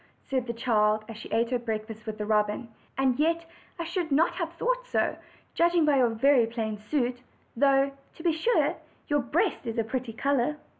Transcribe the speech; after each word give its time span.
said 0.31 0.47
the 0.47 0.51
child, 0.53 1.05
as 1.07 1.15
she 1.15 1.29
ate 1.31 1.51
her 1.51 1.59
breakfast 1.59 2.07
with 2.07 2.17
the 2.17 2.25
robin; 2.25 2.67
"and 2.97 3.19
yet 3.19 3.45
I 3.77 3.83
should 3.83 4.11
not 4.11 4.31
have 4.33 4.51
thought 4.53 4.87
so, 4.87 5.15
judging 5.53 5.85
by 5.85 5.97
your 5.97 6.09
very 6.09 6.47
plain 6.47 6.79
suit, 6.79 7.21
though, 7.55 7.91
to 8.15 8.23
be 8.23 8.33
sure, 8.33 8.77
your 9.09 9.19
breast 9.19 9.67
is 9.67 9.77
a 9.77 9.83
pretty 9.83 10.13
color." 10.13 10.57